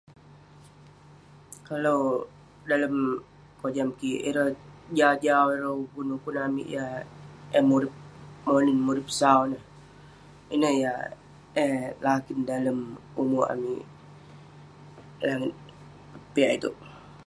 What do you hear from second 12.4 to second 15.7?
dalem umek amik keh langit